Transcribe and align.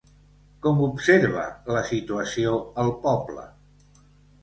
Com 0.65 0.81
observa 0.87 1.45
la 1.77 1.85
situació 1.91 2.57
el 2.85 2.93
poble? 3.07 3.49